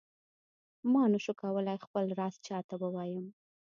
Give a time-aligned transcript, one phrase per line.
[0.91, 3.25] ما نه شو کولای خپل راز چاته ووایم.